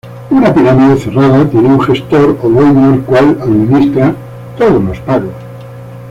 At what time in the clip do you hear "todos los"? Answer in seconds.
4.57-4.99